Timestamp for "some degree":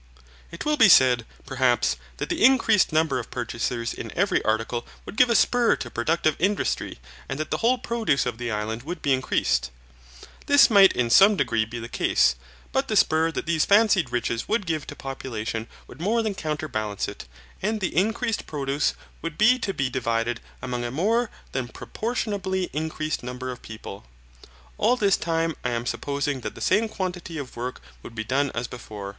11.11-11.65